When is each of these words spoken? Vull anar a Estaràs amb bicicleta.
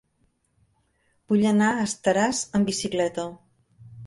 Vull 1.33 1.43
anar 1.49 1.67
a 1.75 1.83
Estaràs 1.89 2.41
amb 2.61 2.71
bicicleta. 2.73 3.29